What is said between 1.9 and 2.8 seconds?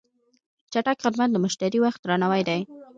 درناوی دی.